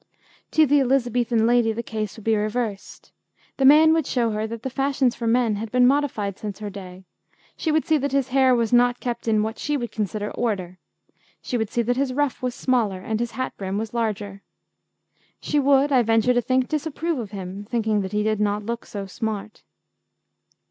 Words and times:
To 0.49 0.65
the 0.65 0.79
Elizabethan 0.79 1.45
lady 1.45 1.71
the 1.73 1.83
case 1.83 2.17
would 2.17 2.23
be 2.23 2.35
reversed. 2.35 3.11
The 3.57 3.65
man 3.65 3.93
would 3.93 4.07
show 4.07 4.31
her 4.31 4.47
that 4.47 4.63
the 4.63 4.69
fashions 4.71 5.13
for 5.13 5.27
men 5.27 5.57
had 5.57 5.71
been 5.71 5.85
modified 5.85 6.39
since 6.39 6.57
her 6.57 6.71
day; 6.71 7.05
she 7.55 7.71
would 7.71 7.85
see 7.85 7.99
that 7.99 8.11
his 8.11 8.29
hair 8.29 8.55
was 8.55 8.73
not 8.73 8.99
kept 8.99 9.27
in, 9.27 9.43
what 9.43 9.59
she 9.59 9.77
would 9.77 9.91
consider, 9.91 10.31
order; 10.31 10.79
she 11.39 11.55
would 11.55 11.69
see 11.69 11.83
that 11.83 11.97
his 11.97 12.13
ruff 12.13 12.41
was 12.41 12.55
smaller, 12.55 13.01
and 13.01 13.19
his 13.19 13.33
hat 13.33 13.55
brim 13.57 13.77
was 13.77 13.93
larger. 13.93 14.41
She 15.39 15.59
would, 15.59 15.91
I 15.91 16.01
venture 16.01 16.33
to 16.33 16.41
think, 16.41 16.67
disapprove 16.67 17.19
of 17.19 17.29
him, 17.29 17.63
thinking 17.65 18.01
that 18.01 18.11
he 18.11 18.23
did 18.23 18.39
not 18.39 18.65
look 18.65 18.87
so 18.87 19.05
'smart.' 19.05 19.61